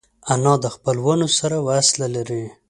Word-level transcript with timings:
انا 0.33 0.53
د 0.63 0.65
خپلوانو 0.75 1.27
سره 1.39 1.55
وصله 1.67 2.07
لري 2.15 2.43